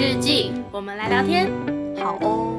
[0.00, 1.46] 日记，我们来聊天。
[1.98, 2.58] 好哦。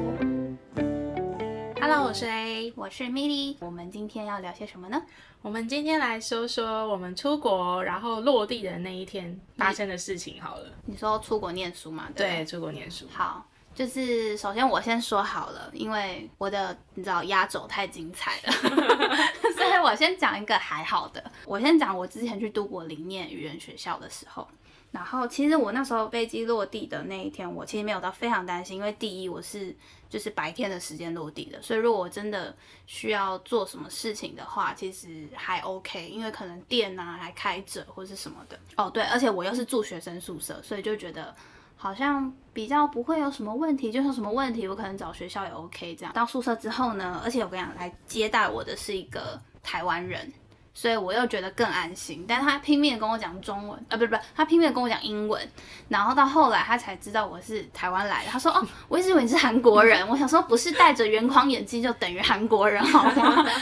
[1.80, 2.72] Hello，我是 A。
[2.76, 5.02] 我是 Milly，我们今天要聊些什么呢？
[5.42, 10.66] 我们今天来说说我们出国然后落地的那一天发生的事情好了。
[10.86, 12.08] 你说出国念书嘛？
[12.14, 13.06] 对对，出国念书。
[13.12, 18.52] 好，就是首先我先说好了，因为我的你知道压轴太精彩了，
[19.58, 21.20] 所以我先讲一个还好的。
[21.44, 24.46] 我先讲我之前去都柏林念语言学校的时候，
[24.92, 29.74] 然后其实我那时候飞机落地的那一天，我其实没有到非常担心，因为第一我是
[30.08, 32.54] 就是白天的时间落地的，所以如果我真的
[32.86, 38.58] 需要做什么事情的话，其实还 OK，因为可能店啊还开着或是什么的。
[38.76, 41.34] 哦，对，而且我又是住学生宿舍，所以就觉得。
[41.74, 46.14] 好像比较不会有什么问题，就算什么问题，我可能找学校也 OK 这样。
[46.14, 50.32] 到宿舍之后呢，而且我跟你讲，来接待我的是一个台湾人，
[50.74, 52.24] 所以我又觉得更安心。
[52.26, 55.46] 但他拼命的跟我讲中文，啊，不是不是，他拼命的跟我讲英文。
[55.88, 60.06] 然后到后来他才知道我是台湾来的，他说哦， 我一直以为你是韩国人。
[60.08, 63.42] 我想说不是戴着圆框眼镜就等于韩国人好吗？
[63.44, 63.52] 对，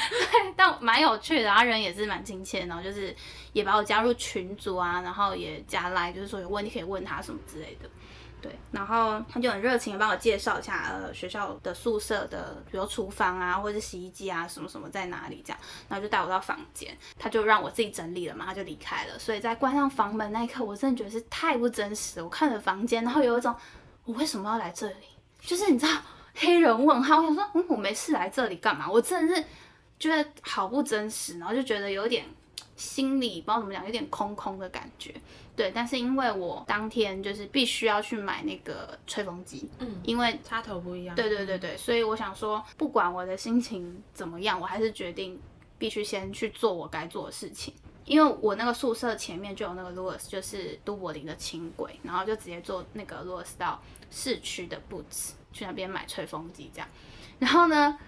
[0.56, 3.14] 但蛮有趣的，他人也是蛮亲切，然后就是
[3.52, 7.88] 也把我加入群组啊，然后也加来，就是说有问题可以问他什么之类的。
[8.40, 19.18] 对，然后他就很热情的帮我介绍一下，呃，学校的宿舍的，比如厨房啊，或者是洗衣机啊，什么什么在哪里这样，然后就带我到房间，他就让我自己整理了嘛，他就离开了。
[19.18, 22.22] 所以在关上房门那一刻，我真的觉得是太不真实。
[22.22, 23.54] 我看着房间，然后有一种
[24.04, 25.06] 我为什么要来这里？
[25.40, 25.92] 就是你知道
[26.34, 28.90] 黑人问号，我想说，嗯，我没事来这里干嘛？
[28.90, 29.44] 我真的是
[29.98, 32.24] 觉得好不真实，然后就觉得有点
[32.80, 35.14] 心里不知道怎么讲，有点空空的感觉。
[35.54, 41.14] 对，但是因为我当天就是必须要去买那个吹风机，嗯，因为插头不一样。
[41.14, 45.38] 对对对对，所以我想说，不管我的心情怎么样，我还是决定
[45.76, 47.74] 必须先去做我该做的事情。
[48.06, 53.80] 因为我那个宿舍前面就有那个 Louis，就是都柏林的轻轨，然后就直接坐那个 Louis 到
[54.10, 56.88] 市区的 Boots 去那边买吹风机这样。
[57.38, 57.98] 然后呢，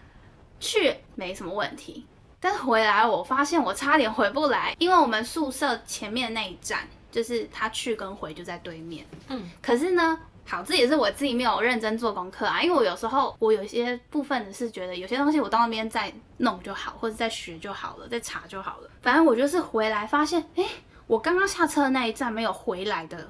[0.58, 2.06] 去没什么问题，
[2.42, 6.80] 但是回来我发现我差点回不来，因为我们宿舍前面那一站。
[7.12, 18.88] 就是他去跟回就在对面，嗯，可是呢，好，这也是我自己没有认真做功课啊，因为我有时候我有些部分是觉得有些东西我到那边再弄就好，或者再学就好了，再查就好了。
[19.02, 20.64] 反正我就是回来发现，哎，
[21.06, 23.28] 我刚刚下车的那一站没有回来的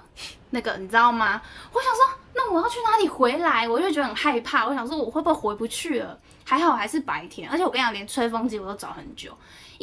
[0.53, 1.43] 那个，你知道吗？
[1.73, 2.05] 我想说，
[2.35, 3.67] 那我要去哪里回来？
[3.69, 6.19] 我就觉得很害怕，我想说我会不会回不去了？
[6.45, 9.33] 还好还是白天，而且我跟你讲，连吹风机我都找很久。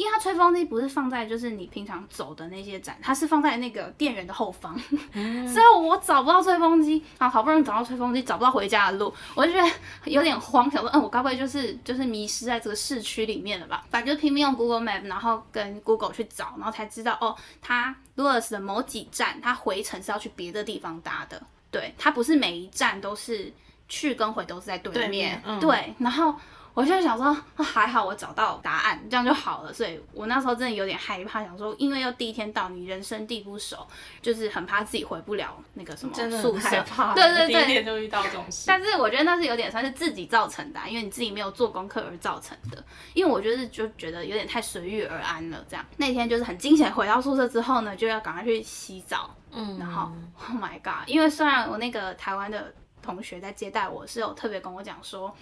[0.00, 4.74] 因为它吹风机不是放在就是你平常走的那些展，它是放在那个店员的后方，
[5.46, 9.70] 所以我找不到吹风机啊，好不容易找到吹风机，找不到回家的路，我就觉得
[10.10, 13.84] 有点慌，想说，嗯，我该不会就是就是迷失在这个市区里面了吧？
[13.90, 23.52] 反正就拼命用 Google Map，然后跟 Google 去找，然后才知道哦，它 Louis 的某几站，它回程是要去别的地方搭的，对，它不是每一站都是
[23.86, 26.34] 去跟回都是在对面，嗯、对，然后。
[26.72, 29.72] 我就想说，啊、还好我找到答案，这样就好了。
[29.72, 33.86] 所以我那时候真的有点害怕，想说，因为要第一天到，你人生地不熟，
[34.22, 36.70] 就是很怕自己回不了那个什么宿舍。
[37.14, 38.64] 对对对，第一天就遇到这种事。
[38.66, 42.82] 但是我觉得那是有点算是自己造成的，因为你自己没有做功课而造成的。
[43.14, 45.84] 因为我就是就觉得有点太随遇而安了，这样。
[45.96, 49.34] 那天就是很惊险，回到宿舍之后呢，就要赶快去洗澡。
[49.50, 51.08] 嗯，然后 Oh my God！
[51.08, 55.34] 因为虽然我那个台湾的同学在接待我是有特别跟我讲说。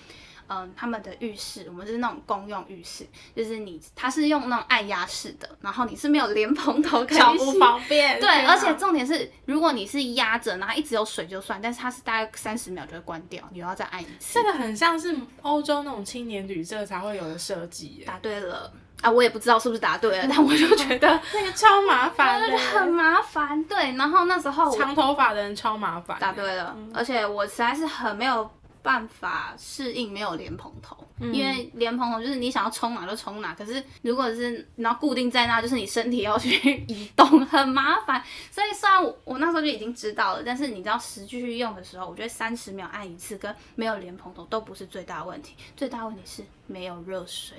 [0.48, 8.19] 嗯，他们的浴室，我们是那种公用浴室，就是你它是用那种按压式的，然后你是没有莲蓬头可以洗，不方便。
[8.19, 14.34] 对，而且重点是，如果你是压着，然后一直有水就算，但是它是大概三十秒就会关掉，你要再按一次。
[14.34, 18.03] 这个很像是欧洲那种青年旅社才会有的设计。
[18.06, 18.72] 答对了
[19.03, 23.62] 啊，我也不知道是不是答对了， 但我就觉得 那个超麻烦的，很麻烦。
[23.65, 26.16] 对，然后那时候长头发的人超麻烦。
[26.19, 28.50] 答对了，而且我实在是很没有。
[28.88, 38.24] 办法适应没有莲蓬头，因为莲蓬头就是你想要冲哪就冲哪，可是如果是然后固定在那，就是你身体要去移动，很麻烦。
[38.51, 47.59] 所以虽然我我那时候就已经知道了，但是你知道实际去用的时候，我觉得三十秒按一次跟没有莲蓬头都不是最大问题，最大问题是没有热水。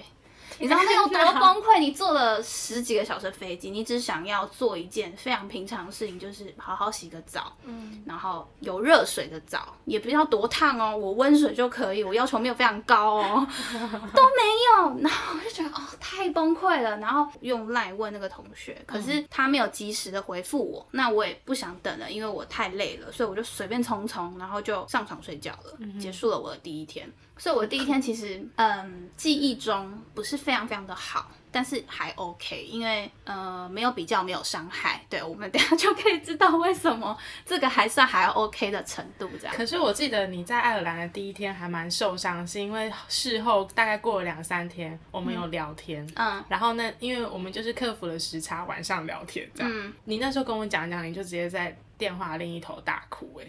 [0.58, 1.80] 你知道那有多崩溃？
[1.80, 13.48] 你坐了十几个小时飞机，你只想要做一件非常平常的事情，就是好好洗个澡，嗯，然后有热水的澡，也不要多烫哦，我温水就可以，我要求没有非常高哦，
[14.14, 14.42] 都没
[14.78, 27.12] 有，然后我就觉得哦太崩溃了，然后用赖问那个同学，可是他没有及时的回复我，那我也不想等了，因为我太累了，所以我就随便匆匆，然后就上床睡觉了，结束了我的第一天。
[27.40, 31.32] 所以我第一天其实嗯记忆中不是非常非常的好。
[31.52, 39.56] 但是还 OK，因为呃没有比较没有伤害，对我们等下就可以知道为什么这个还算还 OK 的程度这样。
[39.56, 53.48] 可是我记得你在爱尔兰的第一天还蛮受伤，是因为事后大概过了两三天，我们有聊天，嗯，然后呢，因为我们就是克服了时差，晚上聊天这样，嗯，你那时候跟我讲讲，你就直接在电话另一头大哭，哎。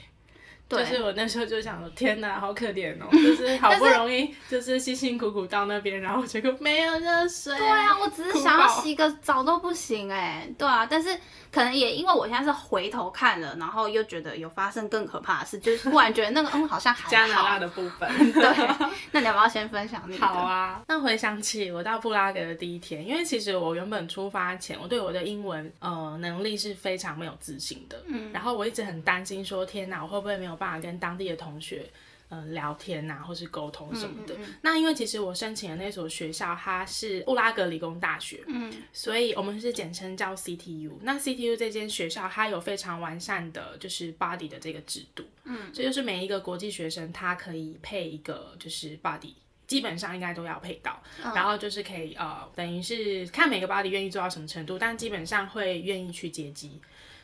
[0.78, 3.08] 就是我那时候就想说，天哪，好可怜哦！
[3.12, 7.56] 就是好不容易，就是辛辛苦苦到那边，然后结果没有热水。
[7.56, 10.48] 对啊，我只是想要洗个澡都不行哎。
[10.56, 11.10] 对啊，但是。
[11.52, 17.10] 可能也因为我现在是回头看了，然后又觉得有发生更可怕的事，就是突然觉得那个嗯好像还好。
[17.10, 18.42] 加拿大的部分，对。
[19.12, 20.16] 那你要不要先分享你？
[20.18, 20.82] 好啊。
[20.88, 28.00] 那回想起我到布拉格的第一天，因为其实我原本出发前，我对我的英文呃能力是非常没有自信的。
[28.06, 28.32] 嗯。
[28.32, 31.84] 然后我一直很担心说，天哪，我会不会没有办法跟当地的同学。
[32.30, 34.36] 嗯，聊天呐，或是沟通什么的。
[34.62, 40.92] 那因为其实我申请的那所学校，它是布拉格理工大学，嗯，所以我们是简称叫 CTU。
[41.02, 49.34] 那 CTU 这间学校，它有非常完善的，就是 body 的这个制度，嗯，这就是每一个国际学生，他可以配一个就是 body，
[49.66, 51.02] 基本上应该都要配到，
[51.34, 56.80] 然后就是可以呃，等于是看每个 body 愿意做到什么程度，但基本上会愿意去接机。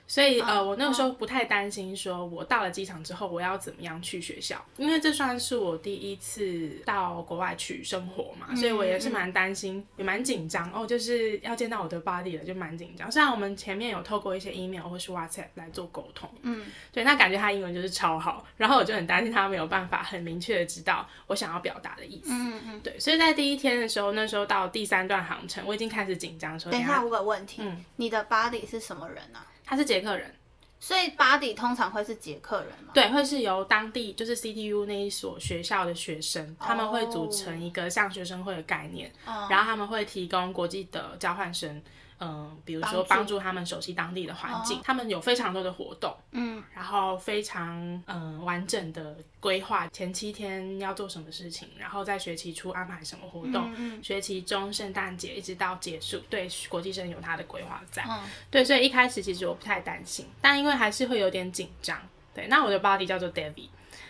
[0.08, 13.10] 所以呃，我那个时候不太担心，说我到了机场之后我要怎么样去学校，因为这算是我第一次到国外去生活嘛，所以我也是蛮担心，也蛮紧张哦，就是要见到我的 body 了，就蛮紧张。
[13.10, 29.40] 虽然我们前面有透过一些 email 或是 WhatsApp 来做沟通，嗯，对，那感觉他英文就是超好，然后我就很担心他没有办法很明确的知道我想要表达的意思，嗯嗯，对，所以在第一天的时候，那时候到第三段航程，我已经开始紧张，说等一下我有个问题，嗯，你的 body 是什么人呢？
[29.66, 30.32] 他是捷克人，
[30.78, 32.92] 所以巴迪通常会是捷克人吗？
[32.94, 39.12] 对，会是由当地就是 CTU 那一所学校的学生，他们会组成一个像学生会的概念，
[39.50, 41.82] 然后他们会提供国际的交换生。
[42.18, 43.36] 嗯，比如说帮助。
[43.46, 58.04] 他们熟悉当地的环境，他们有非常多的活动，嗯，然后非常嗯完整的规划前七天要做什么事情，然后在学期初安排什么活动，嗯学期中圣诞节一直到结束，对国际生有他的规划在，
[58.50, 62.00] 对，所以一开始其实我不太担心，但因为还是会有点紧张，
[62.34, 63.68] 对，那我的 body 叫做 David。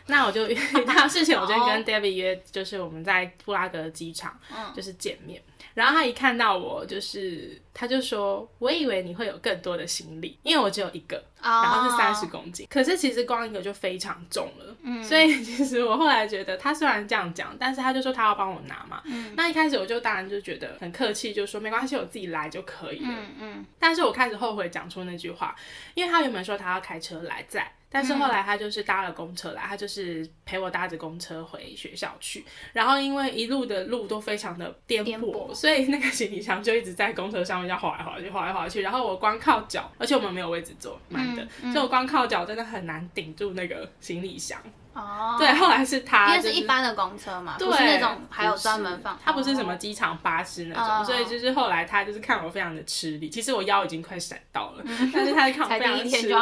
[0.09, 0.55] 那我就 遇
[0.87, 4.39] 到事情，我就跟 David 约，就是我们在布拉格机场，
[4.75, 5.43] 就是见面。
[5.77, 12.67] 然后他一看到我，就是他就说：“我以为你会有更多的行李，因为我只有一个，然后是三十公斤。
[12.71, 14.75] 可是其实光一个就非常重了。
[14.81, 19.03] 嗯，所以其实我后来觉得，他虽然这样讲，但是他就说他要帮我拿嘛。
[19.05, 23.11] 嗯，那一开始我就当然就觉得很客气，就说没关系，我自己来就可以了。
[23.11, 23.67] 嗯嗯。
[23.79, 25.55] 但是我开始后悔讲出那句话，
[25.93, 27.71] 因为他原本说他要开车来载。
[27.97, 32.45] 但是后来他就是搭了公车来，他就是陪我搭着公车回学校去。
[32.75, 38.83] 然后因为一路的路都非常的颠簸，所以那个行李箱就一直在公车上面要滑来滑去，滑来滑去。
[38.83, 44.61] 然后我光靠脚，而且我们没有位置坐，慢的，所以我光靠脚真的很难顶住那个行李箱。
[44.97, 54.83] 哦，对，后来是他，因为是一般的公车嘛，不是那种还有专门放，他不是什么机场巴士那种，所以就是后来他就是看我非常的吃力，其实我腰已经快闪到了，
[55.13, 56.33] 但是他看我非常吃力，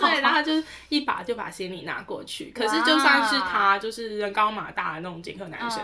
[0.00, 5.80] 对，然后他就是一把就把行李拿过去，可是就算是他就是人高马大的那种捷克男生，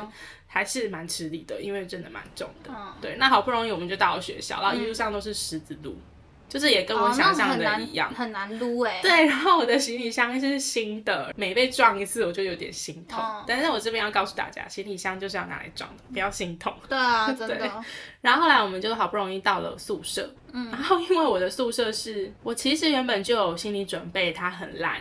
[0.49, 2.71] 还是蛮吃力的，因为真的蛮重的，
[3.01, 5.97] 对，那好不容易我们就到了学校，然后一路上都是石子路。
[6.49, 9.01] 就是也跟我想象的一样，很难撸哎。
[9.03, 13.23] 对，然后我的行李箱是新的，每被撞一次我就有点心痛。
[13.47, 16.75] 但是我这边要告诉大家，行李箱就是要拿来装的，不要心痛。
[16.89, 17.71] 对啊， 真的。
[18.23, 25.01] 然后后来我们就好不容易到了宿舍，嗯，然后因为我的宿舍是我其实原本就有心理准备，它很烂，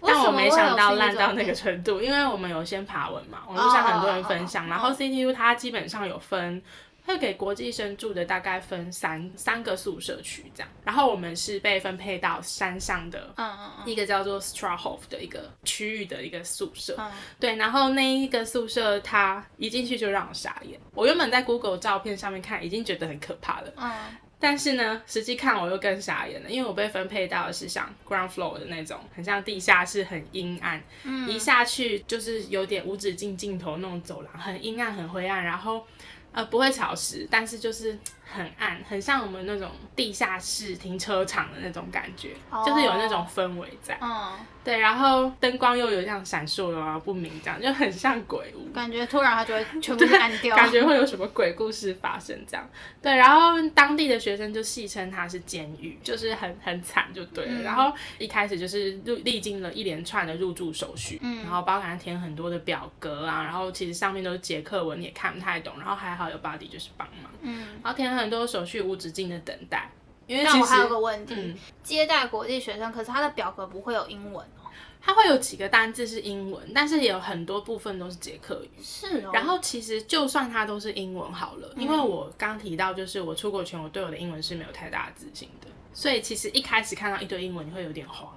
[0.00, 6.62] 但我没想到烂到那个程度，因为我们有先爬文嘛，网络上很多人分享，然后 CTU 它基本上有分。
[7.04, 16.96] 会给国际生住的大概分三三个宿舍区这样，然后我们是被分配到山上的，嗯嗯嗯，一个叫做 Strahov 的一个区域的一个宿舍，
[17.40, 35.84] 对，然后那一个宿舍它一进去就让我傻眼，我原本在 Google 照片上面看已经觉得很可怕了，嗯，但是呢，实际看我又更傻眼了，因为我被分配到的是像 Ground Floor 的那种，很像地下室，很阴暗，嗯，一下去就是有点无止境尽头那种走廊，很阴暗很灰暗，然后。
[36.32, 37.98] 呃，不会潮湿，但是就是
[38.32, 42.30] 很暗，很像我们那种地下室停车场的那种感觉，
[42.66, 43.98] 就是有那种氛围在。
[44.00, 44.32] 嗯。
[44.64, 52.64] 对，然后灯光又有这样闪烁啊不明，这样就很像鬼屋，感觉突然它就会全部暗掉，感觉会有什么鬼故事发生这样。
[53.02, 57.62] 对，然后当地的学生就戏称它是监狱，就是很很惨就对了。
[57.62, 65.74] 然后一开始就是入历经了一连串的入住手续，然后包含填很多的表格啊，然后其实上面都是捷克文，你也看不太懂。
[65.76, 69.90] 然后还好有 body 就是帮忙，嗯，然后填了很多手续，无止境的等待。
[70.26, 78.70] 因为我还有个问题，接待国际学生，可是他的表格不会有英文哦，他会有几个单字是英文，但是也有很多部分都是捷克语。
[78.82, 79.30] 是哦。
[79.34, 88.32] 然后其实就算它都是英文好了，因为我刚提到就是我出国前我对我的英文是没有太大的自信的，所以其实一开始看到一堆英文你会有点慌。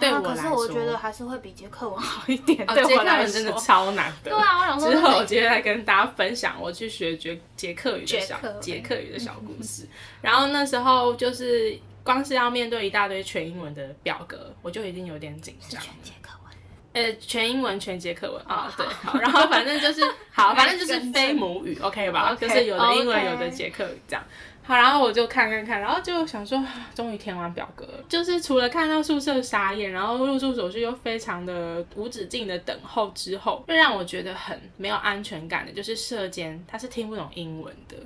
[0.00, 2.66] 对我来说，可是我觉得还是会比捷克文好一点。
[2.66, 4.30] 对捷克文真的超难的。
[4.30, 9.86] 对啊，我想说之后我接下来跟大家分享我去学捷捷克语的小捷克语的小故事。
[10.20, 11.78] 然后那时候就是。
[12.04, 15.80] 光是要面对一大堆全英文的表格，我就已经有点紧张。
[15.80, 16.52] 全捷克文，
[16.92, 22.36] 呃，全英文、全捷克文啊，对，好，然后反正就是好，反正就是 非母语，OK 吧？
[22.38, 24.22] 就是有的英文，有的捷克语这样。
[24.66, 26.58] 好，然后我就看看看，然后就想说，
[26.94, 37.96] 终于填完表格，就是除了看到宿舍傻眼，然后入住手续又非常的无止境的等候之后，最让我觉得很没有安全感的，就是舍监他是听不懂英文的。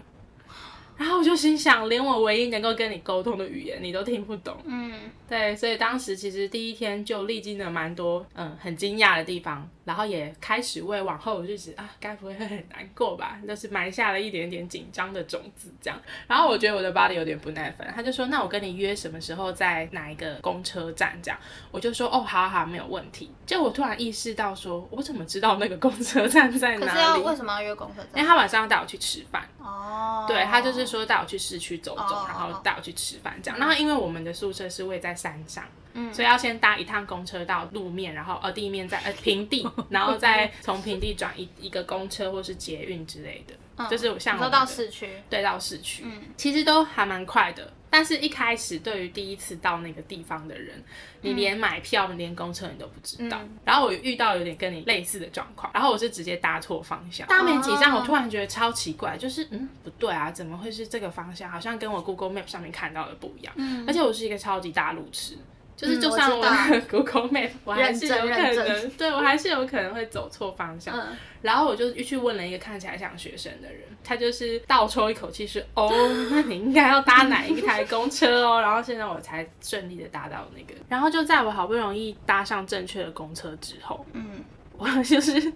[0.99, 4.57] 然后我就心想，连我唯一能够跟你沟通的语言你都听不懂。
[4.65, 4.93] 嗯，
[5.29, 13.39] 对，所以当时其实第一天就历经了蛮多嗯很惊讶的地方，然后也开始为往后的日子啊，该不会会很难过吧？
[13.47, 15.97] 就是埋下了一点点紧张的种子这样。
[16.27, 21.39] 然后我觉得我的 body 有点不耐烦，他就说：“那我跟你约什么时候在哪一个公车站？”这样，
[21.71, 26.87] 我就说：“哦，好好，没有问题。”就我突然意识到，说我怎么知道那个公车站在哪里？
[26.87, 28.09] 可是要为什么要约公车站？
[28.17, 29.49] 因为他晚上要带我去吃饭。
[29.63, 30.88] 哦，对他就是。
[30.89, 33.59] 说带我去市区走走，然后带我去吃饭这样。
[33.61, 43.55] 然后因为我们的宿舍是位在山上，嗯，所以要先搭一趟公车到路面，然后呃地面再呃平地，然后再从平地转一一个公车或是捷运之类的，
[43.91, 47.73] 就是像到市区，对，到市区，嗯，其实都还蛮快的。
[47.91, 50.85] 但是，一开始对于第一次到那个地方的人，
[51.23, 53.41] 你连买票、连公车你都不知道。
[53.65, 57.27] 然后我遇到有点跟你类似的状况，然后我是直接搭错方向。
[57.29, 61.51] 大面积上，我突然觉得超奇怪，就是嗯，不对啊，怎么会是这个方向？
[61.51, 63.55] 好像跟我 Google Map 上面看到的不一样。
[63.57, 65.39] 嗯，而且我是一个超级大路痴。
[65.79, 66.45] 就是就算我
[66.91, 70.93] Google Map，我还是有可能，对我还是有可能会走错方向。
[71.41, 75.89] 然后我就去问了一个看起来像学生的人，他就是倒抽一口气是哦，
[76.33, 78.59] 那你应该要搭哪一台公车哦？
[78.61, 80.75] 然后现在我才顺利的搭到那个。
[80.89, 84.43] 然后就在我好不容易搭上正确的公车之后，嗯，
[84.77, 85.53] 我就是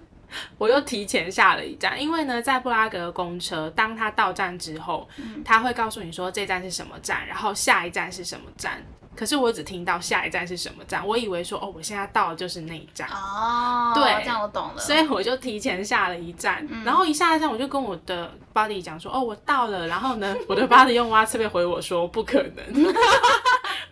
[0.57, 5.09] 我又提前下了一站，因为呢，在布拉格公车，当他到站之后，
[5.45, 8.81] 他会告诉你说这站是什么站，然后下一站是什么站。
[9.15, 22.95] 可是我只听到下一站是什么站，我以为说哦，我现在到的就是那一站哦，对，这样我懂了，所以我就提前下了一站，然后一下一站我就跟我的 body 讲说哦，我到了，然后呢，我的 body 用 WhatsApp 回我说不可能。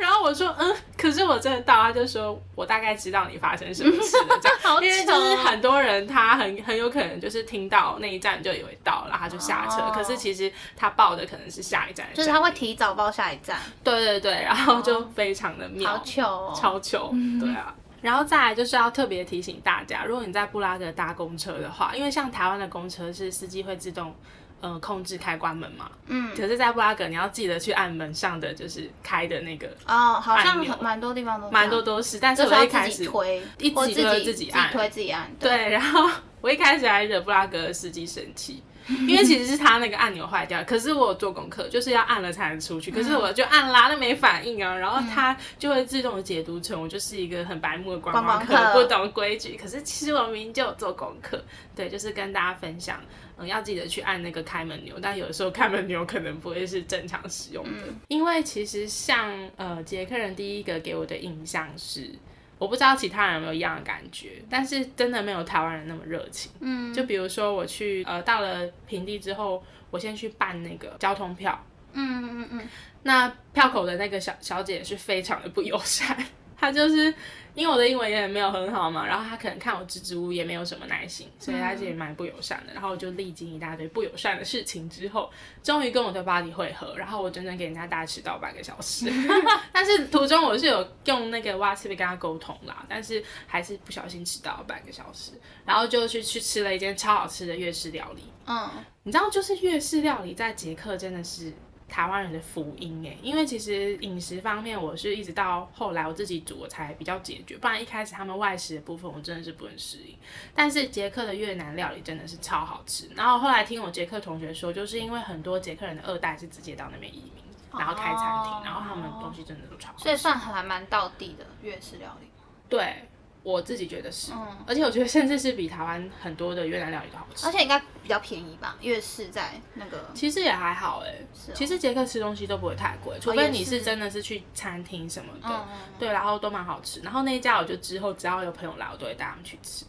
[0.01, 24.15] 然后我说嗯，可是我真的到，他就说我大概知道你发生什么事了，这样， 因为就是很多人他很很有可能就是听到那一站就以为到了，他就下车，可是其实他报的可能是下一站，就是他会提早报下一站，对对对，然后就非常的妙，超糗，超糗，对啊，然后再来就是要特别提醒大家，如果你在布拉格搭公车的话，因为像台湾的公车是司机会自动。
[24.61, 36.11] 呃，控制开关门嘛，嗯，可是，在布拉格你要记得去按门上的就是开的那个哦，好像蛮多地方都蛮多都是，但是我一开始推，一直都自己按，推自己按，对，然后
[36.43, 38.63] 我一开始还惹布拉格的司机生气，
[39.09, 51.43] 因为其实是他那个按钮坏掉，可是我有做功课，就是要按了才能出去，可是我就按啦，那没反应啊，然后他就会自动的解读成我就是一个很白目的观光客，不懂规矩，可是其实我明明就有做功课，
[51.75, 53.01] 对，就是跟大家分享。
[53.47, 57.71] 要记得去按那个开门钮，但有的时候开门钮可能不会是正常使用的。
[58.09, 62.11] 因为其实像呃捷克人第一个给我的印象是，
[62.59, 66.51] 我不知道其他人有没有一样的感觉，但是真的没有台湾人那么热情。
[66.61, 71.65] 嗯，就比如说我去呃到了平地之后，我先去办那个交通票。
[71.93, 72.69] 嗯嗯嗯，
[73.03, 76.17] 那票口的那个小小姐是非常的不友善。
[76.61, 77.13] 他就是
[77.55, 82.73] 因为我的英文也没有很好嘛，然后他可能看我支支吾吾也没有什么耐心，所以他其实蛮不友善的。
[82.75, 85.31] 然后我就历经一大堆不友善的事情之后，
[85.63, 89.11] 终于跟我的 body 会合，然后我整整给人家大迟到半个小时。
[89.73, 95.33] 但是途中我是有用那个 WhatsApp 跟他沟通啦，但是还是不小心迟到了半个小时，
[95.65, 98.23] 然后就去去吃了一间超好吃的粤式料理。
[98.47, 98.69] 嗯，
[99.05, 101.53] 你知道就是粤式料理在捷克真的是。
[101.91, 110.17] 台湾人的福音哎，因为其实饮食方面，我是一直到后来我自己煮我才比较解决，不然一开始他们外食的部分我真的是不能适应。
[110.55, 122.29] 但是捷克的越南料理真的是超好吃，然后后来听我捷克同学说，就是因为很多捷克人的二代是直接到那边移民，然后开餐厅，然后他们东西真的都超好，所以算还蛮到地的粤式料理。
[122.69, 123.05] 对。
[123.43, 124.33] 我自己觉得是，
[124.67, 128.77] 而且我觉得甚至是比台湾很多的越南料理都好吃，而且应该比较便宜吧？
[128.83, 131.15] 越是在那个，其实也还好哎，
[131.55, 135.67] 其实捷克吃东西都不会太贵，除非你是真的是去餐厅什么的，
[135.99, 137.01] 对，然后都蛮好吃。
[137.01, 139.87] 然后那一家我就之后只要有朋友来，我都会带他们去吃。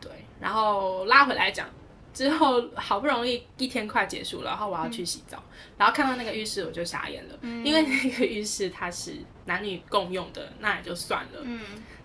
[0.00, 1.68] 对，然后拉回来讲，
[2.12, 5.42] 之后好不容易一天快结束了，然后我要去洗澡，
[5.76, 11.40] 然后看到那个浴室我就傻眼了，因为那个浴室它是男女共用的，那也就算了。
[11.42, 11.60] 嗯。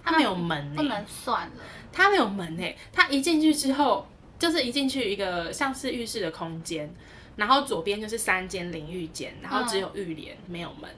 [0.06, 1.64] 它没有门，不能算了。
[1.90, 4.06] 它没有门诶，它一进去之后，
[4.38, 6.94] 就是一进去一个像是浴室的空间，
[7.38, 10.90] 然后左边就是三间淋浴间，然后只有浴帘没有门，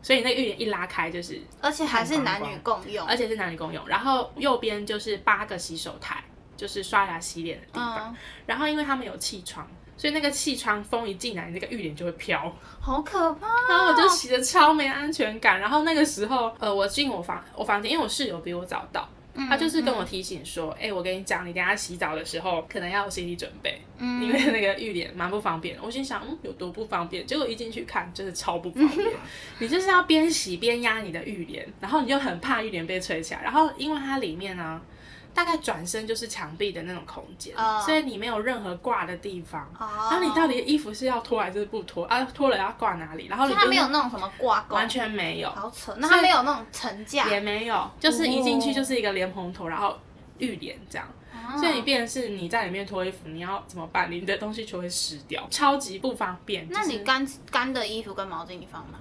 [0.00, 3.86] 所以那浴帘一拉开就是，而且还是男女共用，而且是男女共用。
[3.86, 6.24] 然后右边就是八个洗手台，
[6.64, 8.16] 就是刷牙洗脸的地方。
[8.46, 9.68] 然后因为他们有气窗。
[9.96, 13.46] 所以那个气窗风一进来，那个浴帘就会飘，好可怕。
[13.68, 15.60] 然后我就洗的超没安全感。
[15.60, 19.08] 然后那个时候，呃，我进我房我房间，因为我室友比我早到，
[19.48, 25.78] 他就是跟我提醒说，哎，我跟你讲，你等下洗澡的时候可能要有心理准备，因为那个浴帘蛮不方便。
[25.80, 27.24] 我心想，嗯，有多不方便？
[27.24, 29.08] 结果一进去看，真的超不方便。
[29.60, 33.42] 你就是要边洗边压你的浴帘，然后你就很怕浴帘被吹起来。
[33.44, 34.82] 然后因为它里面呢。
[35.34, 39.68] 大概转身就是墙壁的那种空间，所以你没有任何挂的地方。
[39.78, 42.22] 然后你到底衣服是要脱还是不脱啊？
[42.32, 43.26] 脱了要挂哪里？
[43.26, 45.50] 然后它没有那种什么挂钩完全没有。
[45.50, 49.98] 好扯，那它没有那种层架，也没有，就是一进去就是一个莲蓬头，然后
[50.38, 51.06] 浴帘这样。
[51.58, 54.10] 所以你变的是你在里面脱衣服，你要怎么办？
[54.10, 56.68] 你的东西就会湿掉，超级不方便。
[56.70, 58.98] 那你干干的衣服跟毛巾你放哪？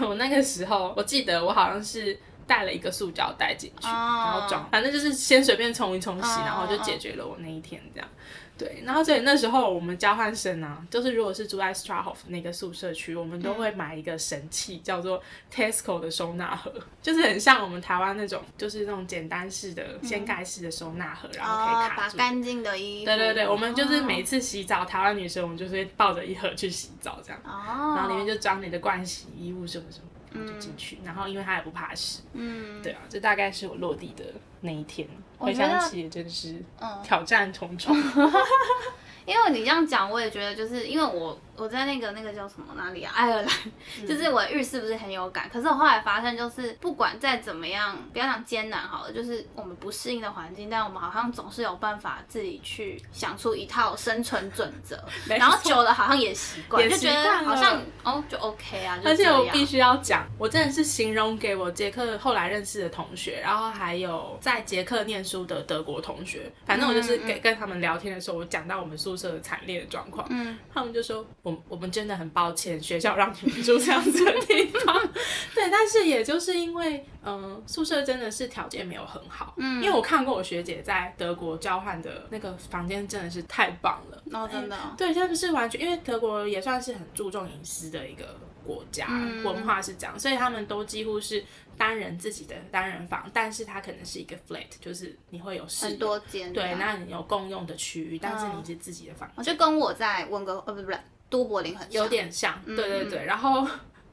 [0.06, 2.18] 我那个时候我记得我好像是。
[2.46, 8.08] 带了一个塑胶袋进去，然后装，反正就是先随便冲一冲洗，然后就解决了我那一天这样。
[8.56, 15.20] 对，然后所以那时候我们交换生啊，就是如果是住在 Strahof 那个宿舍区，我们都会买一个神器，叫做
[15.52, 16.72] Tesco 的收纳盒，
[17.02, 23.06] 就是很像我们台湾那种，就是那种简单式的掀盖式的收纳盒，然后可以卡住干净的衣服。
[23.06, 30.04] 对对对，我们就是每次洗澡，台湾女生我们就是会抱着一盒去洗澡这样，然后里面就装你的盥洗衣物什么什么。
[30.34, 34.24] 就进去，然后因为他也不怕死，嗯，对啊，这大概是我落地的
[34.60, 36.62] 那一天，回想起真的是
[37.02, 37.96] 挑战重重。
[39.26, 41.38] 因为你这样讲，我也觉得就是因为我。
[41.56, 43.12] 我在那个那个叫什么哪里啊？
[43.14, 45.48] 爱尔兰，就是我浴室不是很有感。
[45.52, 55.02] 可是我后来发现，就是不管再怎么样，不要讲艰难好了，就是我们不适应的环境，但我们好像总是有办法自己去想出一套生存准则。
[55.26, 58.98] 然后久了好像也习惯，就觉得好像哦就 OK 啊。
[59.04, 71.24] 而且我必须要讲，我真的是形容给我捷克后来认识的同学，然后还有在捷克念书的德国同学，反正我就是给跟他们聊天的时候，我讲到我们宿舍的惨烈的状况，嗯，他们就说。
[71.44, 75.00] 我我们真的很抱歉，学校让你们住这样子的地方。
[75.54, 79.54] 对，但是也就是因为，嗯，宿舍真的是条件没有很好。
[79.58, 84.22] 嗯，因为我看过我学姐在德国交换的那个房间，真的是太棒了。
[84.32, 84.76] 哦，真的。
[84.96, 89.06] 对，真的是完全，因为德国也算是很注重隐私的一个国家，
[89.44, 91.44] 文化是这样，所以他们都几乎是
[91.76, 96.50] 单人自己的单人房，但是它可能是一个 flat，就是你会有很多间。
[96.54, 99.30] 对，那你有共用的区域，但是你是自己的房。
[99.36, 100.92] 我就跟我在温哥，呃，不不不。
[101.34, 103.66] 都柏林很有点像，对对对，然后。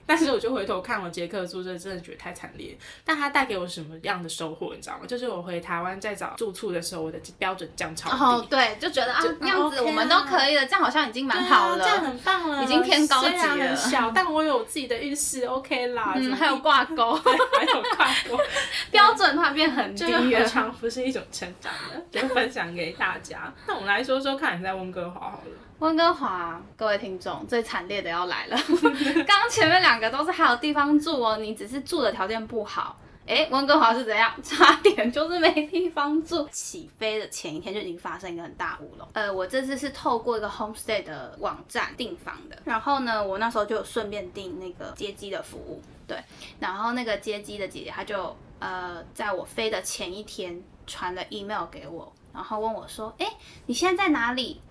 [0.04, 2.78] 但是我就回头看我杰克宿舍，真的觉得太惨烈。
[3.06, 5.06] 但它带给我什么样的收获，你知道吗？
[5.08, 8.18] 就是我回台湾再找住处的时候，我的标准降超低。
[8.18, 13.74] 哦，对，就觉得啊，这样子我们都可以了，这样好像已经蛮好了，这样很棒了，已经偏高级了。
[13.74, 16.14] 小，但我有自己的浴室，OK 啦。
[16.18, 18.38] 嗯， 还有挂钩， 还有挂钩，
[18.90, 20.20] 标准的话变很低了。
[20.40, 22.02] 何尝不是一种成长呢？
[22.12, 23.54] 就分享给大家。
[23.66, 25.52] 那我们来说说看，你在温哥华好了。
[25.82, 28.58] 温哥华，各位听众，最惨烈的要来了。
[28.67, 32.96] 刚 刚前面两个都是还有地方住哦，你只是住的条件不好。
[33.26, 34.32] 哎，温哥华是怎样？
[34.44, 36.48] 差点就是没地方住。
[36.52, 39.08] 起飞的前一天就已经发生一个很大乌龙。
[39.13, 45.82] 呃，我这次是透过一个 homestay 的网站订房的，然后呢，我那时候就顺便订那个接机的服务。
[46.06, 46.15] 对，
[46.60, 48.36] 然后那个接机的姐姐她就。
[48.60, 53.26] 呃，在我飞的前一天传了 email 给我，然后问我说：“哎，
[53.65, 54.62] 你现在在哪里？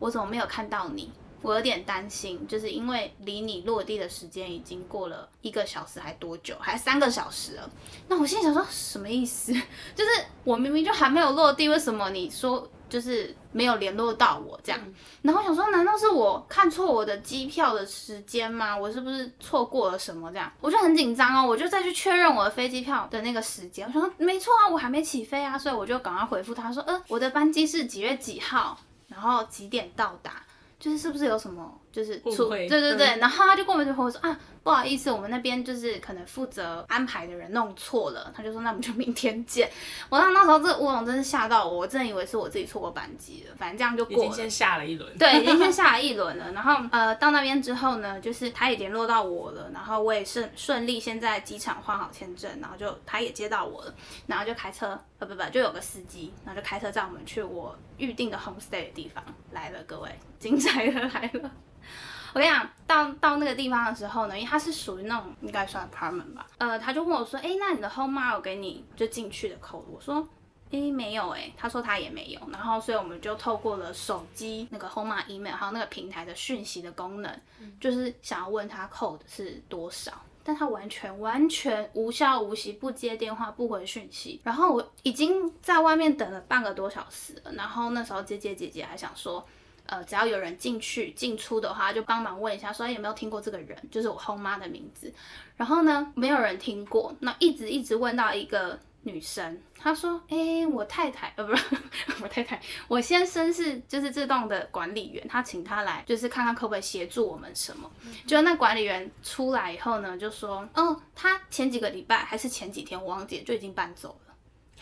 [0.00, 6.54] 我怎么没有看到你？”我有点担心，就是因为离你落地的时间已经过了一个小时，还多久？
[6.60, 7.70] 还三个小时了。
[8.08, 9.50] 那我心里想说，什么意思？
[9.96, 10.10] 就是
[10.44, 14.78] 我明明就还没有落地，为什么你说就是没有联络到我这样？
[15.22, 18.76] 然后想说，难道是我看错我的机票的时间吗？
[18.76, 20.30] 我是不是错过了什么？
[20.30, 23.86] 这样我就很紧张哦，我就再去确认我的飞机票的那个时间。
[23.86, 28.78] 我想说，没错啊，我还没起飞啊，所以我就赶快回复他说，呃，我的班机是几月几号，
[29.10, 30.42] 然后几点到达。
[30.80, 39.68] 就是是不是有什么就是出对对对，然后他就跟我们说啊，不好意思，我们那边就是可能负责安排的人弄错了，他就说那我们就明天见。
[40.08, 44.24] 我那那时候这乌龙真是吓到我，我真的以为是我自己错过班机了，反正这样就过了。
[44.24, 45.18] 已经先下了一轮。
[45.18, 46.52] 对，已经先下了一轮了。
[46.52, 53.94] 然后呃到那边之后呢，就是他也联络到我了，然后我也顺顺利先在机场换好签证，然后就他也接到我了，
[54.26, 60.08] 然后就开车呃不不就有个司机，然后就开车载我们去我预定的 homestay 的地方来了，各位。
[60.38, 61.50] 精彩的来了！
[62.32, 70.24] 我跟你讲，到到那个地方的时候呢，因为它是属于那种应该算 apartment 吧，呃，他就问我说：“哎，那你的 home mile 给你就进去的 code？” 我说
[70.70, 72.40] ：“哎，没有哎。”他说他也没有。
[72.52, 77.40] 然后所以我们就透过了手机那个 home mile email 还有那个平台的讯息的功能，
[77.80, 80.12] 就是想要问他 code 是多少，
[80.44, 84.40] 但他完全完全无效无息，不接电话，不回讯息。
[84.44, 87.52] 然后我已经在外面等了半个多小时了。
[87.54, 89.44] 然后那时候姐姐姐姐还想说。
[89.90, 95.12] 呃，只要有人进去进出的话，就帮忙问一下，说有没有听过这个人，就是我后妈的名字。
[95.56, 101.64] 然后呢，没有人听过，那一直一直问到一个女生，她说：“哎，我太太，呃，不是
[102.22, 107.90] 我太太，我先生是就是这栋的管理员，他请他来，就是看看可不可以协助我们什么。”
[108.26, 114.29] 就那管理员出来以后呢，就说：“哦，他前几个礼拜还是前几天，我忘记就已经搬走了。”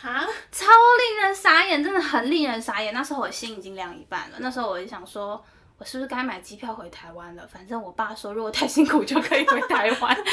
[0.03, 2.95] 啊，超令人傻眼，真的很令人傻眼。
[2.95, 4.37] 那时候我心已经凉一半了。
[4.39, 5.43] 那时候我就想说，
[5.77, 7.47] 我是不是该买机票回台湾了？
[7.47, 10.17] 反正我爸说，如果太辛苦就可以回台湾，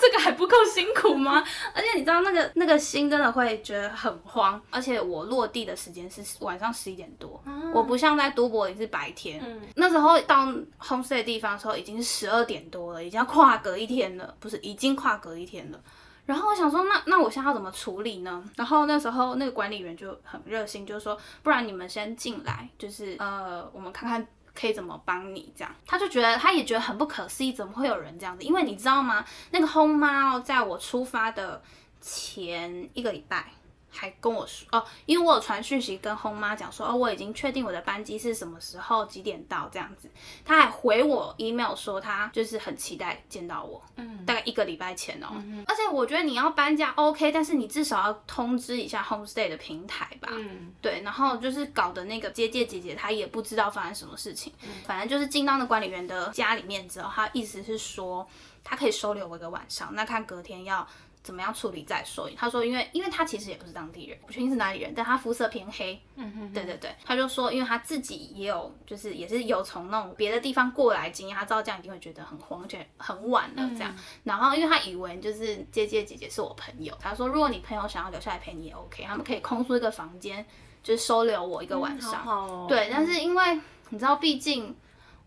[0.00, 1.44] 这个还不够辛苦吗？
[1.74, 4.60] 而且你知道，那个那个心真的会觉得很慌。
[4.70, 7.42] 而且我落地的时间是晚上十一点多，
[7.74, 9.42] 我不像在都柏林是白天。
[9.76, 10.46] 那时候到
[10.80, 15.78] homestay 地方的时候已经是十二点多了，已经要跨隔一天了，不是已经跨隔一天了。
[16.28, 18.44] 然后我想说，那那我现在要怎么处理呢？
[18.54, 25.74] 然后那时候那个管理员就很热心，就是说，不然你们先进来，就是呃，我们看看可以怎么帮你这样。
[25.86, 28.44] 他就觉得他也觉得很不可思议，怎么会有人这样子？
[28.44, 29.24] 因为你知道吗？
[29.52, 31.62] 那个 home 妈在我出发的
[31.98, 33.46] 前一个礼拜。
[33.90, 40.08] 还跟我说哦，因为我有传讯息跟轰妈讲说哦，我已经确定我的班机是什么时候几点到这样子。
[40.44, 45.28] 他还回我 email 说他就是很期待见到我，嗯，大概一个礼拜前哦。
[45.66, 50.28] 而且我觉得你要搬家 OK，但是你至少要通知一下 homestay 的平台吧。
[50.32, 51.00] 嗯，对。
[51.02, 54.52] 然后就是搞的那个接接姐姐她也不知道发生什么事情，
[54.86, 58.28] 反正就是进到那管理员的家里面之后，他意思是说
[58.62, 60.86] 他可以收留我一个晚上，那看隔天要。
[61.22, 62.28] 怎么样处理再说。
[62.36, 66.00] 他说，因为因为他其实也不是当地人，不确定是哪里人，但他肤色偏黑。
[66.16, 73.94] 嗯哼，对对对，他就说，因为他自己也有，就是也是有从那种别的地方过来经验，他知道这样一定会觉得很慌，而且很晚了这样。
[74.24, 80.44] 然后，因为他以为就是姐姐姐姐是我朋友，他说如果你朋友想要留下来陪你也 OK，他们可以空出一个房间，
[80.82, 82.66] 就是收留我一个晚上。
[82.68, 84.74] 对，但是因为你知道，毕竟。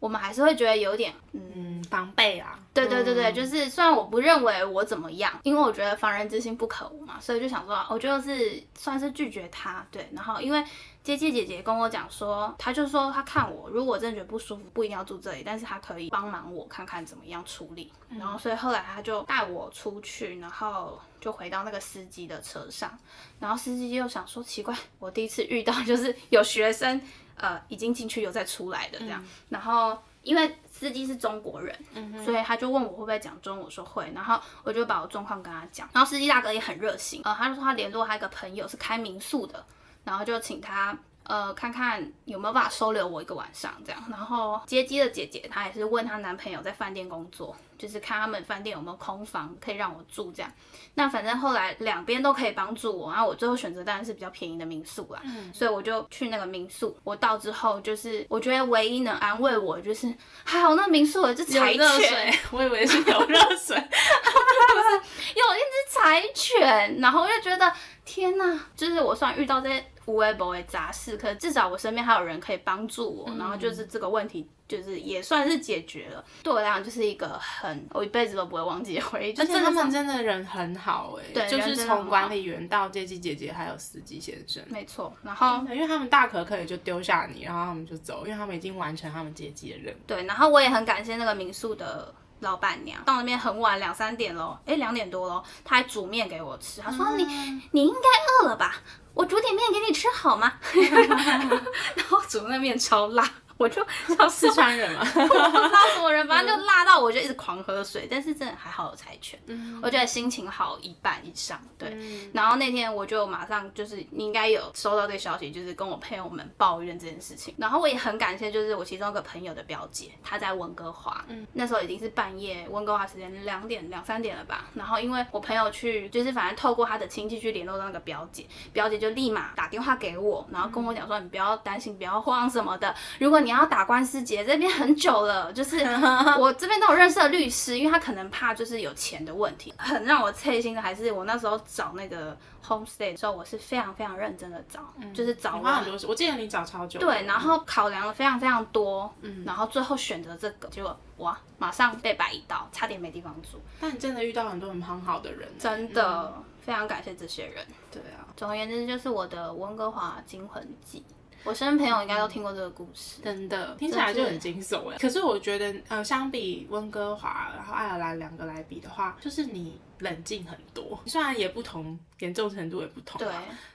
[0.01, 10.63] 我们还是会觉得有点嗯防备啊，对对对对，就是虽然我不认为我怎么样，因为我觉得防人之心不可无嘛，所以就想说，我就是算是拒绝他，对，然后因为
[11.03, 22.97] 接接姐姐跟我讲说，他就说他看我如果真的觉得不舒服，不一定要住这里，但是他可以帮忙我看看怎么样处理，然后所以后来他就带我出去，然后就回到那个司机的车上，
[23.39, 26.99] 然后司机又想说奇怪，我第一次遇到就是有学生。
[27.41, 31.75] 呃，已经进去又再出来的这样，然后因为司机是中国人，
[32.23, 39.65] 所以他就问我会不会讲中文，我说会，然后我就把我状况跟他讲，然后司机大哥也很热心，呃，他就说他联络他一个朋友是开民宿的，
[40.04, 40.97] 然后就请他。
[41.31, 50.51] 呃，看看有没有办法收留我一个晚上这样，然后接机的姐姐她也是问她男朋友在饭店工作，就是看他们饭店有没有空房可以让我住这样。
[50.93, 55.21] 那反正后来两边都可以帮助我，然后我最后选择当然是比较便宜的民宿啦，
[55.53, 56.97] 所以我就去那个民宿。
[57.05, 60.13] 我到之后就是我觉得唯一能安慰我就是
[60.43, 64.95] 还好那民宿有只柴犬， 我以为是有热水，不 是
[65.35, 67.71] 有一只柴犬，然后我就觉得
[68.03, 69.81] 天哪，就是我虽然遇到这些
[70.12, 74.47] 无微不微杂事，可至少我身边还有人可以帮助我，然后就是这个问题。
[74.67, 79.36] 就是也算是解决了，对我来讲就是一个很我一辈子都不会忘记的回忆。
[79.38, 85.13] 而且他们真的人很好哎，对，就是从管理员到接机姐姐还有司机先生，没错。
[85.24, 89.97] 然后因为他们大可可以就丢下你，然后他们就走，因为他们已经完成他们接机的任务。
[90.08, 97.23] 对，然后我也很感谢那个民宿的老板娘，到那边很晚两三点喽，哎两点多喽，她还煮面给我吃，她说你
[97.71, 98.75] 你应该饿了吧，
[99.13, 100.54] 我煮点面给你吃好吗？
[101.95, 103.27] 然后煮那面超辣。
[103.62, 103.86] 我就
[104.17, 111.62] 像四川人嘛， 辣什么人，反正就辣到我就一直狂喝水，但是真的还好有柴犬，嗯我觉得心情好一半以上。
[111.78, 111.95] 对，
[112.34, 117.54] 然后那天我就马上就是你应该有收到这个消息，就是跟我朋友们抱怨这件事情。
[117.56, 124.65] 然后我也很感谢，就是我其中一个朋友的表姐，她在温哥华，嗯那时候已经是半夜，温哥华时间两点两三点了吧。
[124.74, 133.50] 然后因为我朋友去，就是反正透过他的亲戚去联络到那个表姐，表姐就立马打电话给我，然后跟我讲说你不要担心，不要慌什么的，如果你。
[133.51, 135.77] 你要打官司结这边很久了，就是
[136.39, 139.73] 我这边都有认识的律师，因为他可能怕就是有钱的问题。
[139.77, 144.79] 很让我刺心的还是我那时候找那个 homestay 的时候，我是非常非常认真的找，
[145.13, 146.07] 就是找花很多时。
[146.07, 146.97] 我记得你找超久。
[146.97, 153.59] 对，然后考量了非常非常多，嗯，然后最后选择这个，结果哇，马上被摆一道，差点没地方住。
[153.81, 157.65] 但你真的遇到很多很很好的人，真的非常感谢这些人。
[157.91, 161.03] 对啊，总而言之就是我的温哥华惊魂记。
[161.43, 164.97] 我身边朋友应该都听过这个故事，真的听起来就很惊悚哎。
[164.97, 170.99] 可是我觉得，呃，相比温哥华然后爱尔兰两个来比的话，就是你冷静很多。
[171.06, 173.27] 虽然也不同，严重程度也不同，对。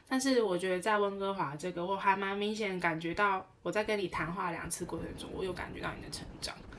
[0.08, 6.54] 但是我觉得在温哥华这个，我还蛮明显感觉到，我在跟你谈话两次过程中，我有感觉到你的成长。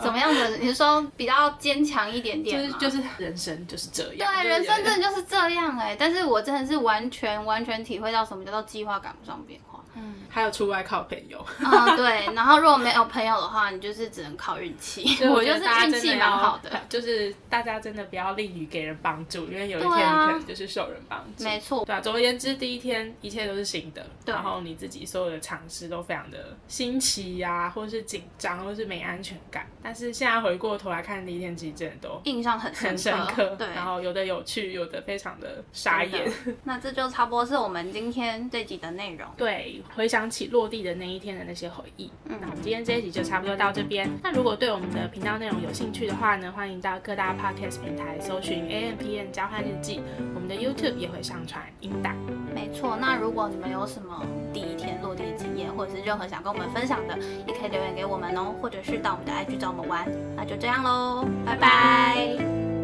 [0.00, 0.56] 怎么样的？
[0.58, 4.32] 你说比较坚强一点点就是就是人生就是这样。
[4.32, 5.96] 对，人生真的就是这样哎。
[5.98, 9.75] 但是我真的是完全完全体会到什么叫做计划赶不上变化。
[9.96, 11.38] 嗯，还有出外靠朋友。
[11.64, 12.26] 啊，对。
[12.34, 15.04] 然后如果没有朋友的话，你就是只能靠运气。
[15.26, 16.70] 我就是运气蛮好的。
[16.88, 21.44] 就是大家真的不要吝于给人帮助，因为有一天你可能就是受人帮助。
[21.44, 21.84] 没错。
[21.84, 29.66] 对啊，总而言之，第一天一切都是新的，然后你自己所有的尝试都非常的新奇呀，或者是紧张，或者是没安全感。
[29.82, 33.56] 但是现在回过头来看，第一天其实真的都印象很很深刻。
[33.56, 33.66] 对。
[33.68, 36.30] 然后有的有趣，有的非常的傻眼。
[36.64, 39.26] 那这就差不多是我们今天这集的内容。
[39.36, 39.82] 对。
[39.94, 44.08] 回想起落地的那一天的那些回忆，嗯，那我们今天这一集就差不多到这边。
[44.22, 50.00] 那如果对我们的频道内容有兴趣的话呢，欢迎到各大 podcast 平台搜寻 A M P N 交换日记，
[50.34, 52.16] 我们的 YouTube 也会上传音档。
[52.54, 60.06] 没错，那如果你们有什么第一天落地的经验，或者是任何想跟我们分享的，也可以留言给我们哦，或者是到我们的 IG 找我们玩。
[60.36, 62.75] 那就这样喽，拜拜。